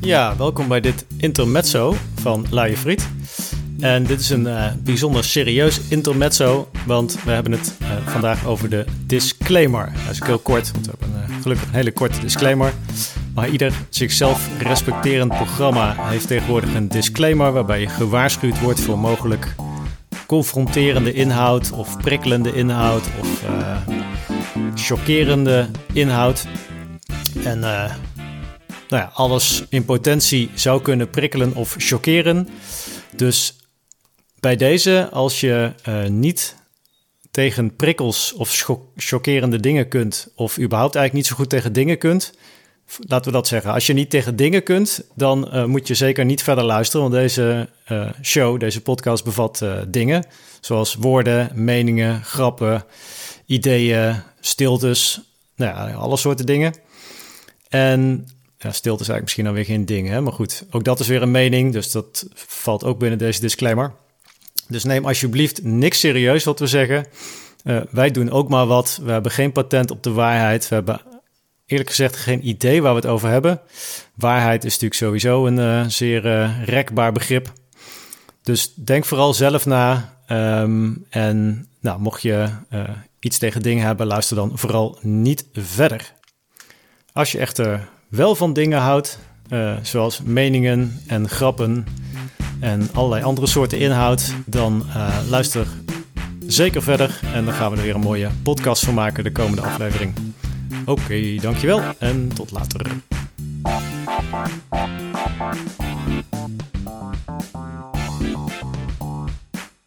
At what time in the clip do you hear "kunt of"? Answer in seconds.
39.88-40.58